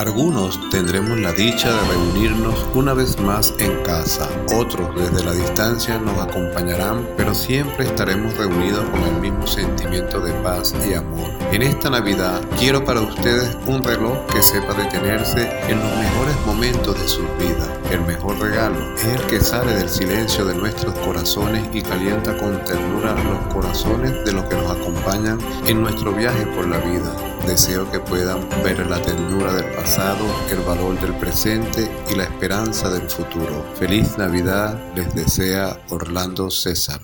[0.00, 5.98] Algunos tendremos la dicha de reunirnos una vez más en casa, otros desde la distancia
[5.98, 11.28] nos acompañarán, pero siempre estaremos reunidos con el mismo sentimiento de paz y amor.
[11.52, 16.98] En esta Navidad quiero para ustedes un reloj que sepa detenerse en los mejores momentos
[16.98, 17.70] de su vida.
[17.90, 22.64] El mejor regalo es el que sale del silencio de nuestros corazones y calienta con
[22.64, 27.29] ternura los corazones de los que nos acompañan en nuestro viaje por la vida.
[27.46, 32.90] Deseo que puedan ver la ternura del pasado, el valor del presente y la esperanza
[32.90, 33.64] del futuro.
[33.74, 37.00] Feliz Navidad les desea Orlando César.